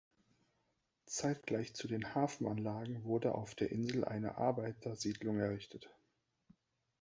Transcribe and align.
Zeitgleich 1.05 1.75
zu 1.75 1.87
den 1.87 2.15
Hafenanlagen 2.15 3.03
wurde 3.03 3.35
auf 3.35 3.53
der 3.53 3.69
Insel 3.71 4.03
eine 4.03 4.39
Arbeitersiedlung 4.39 5.37
errichtet. 5.39 5.91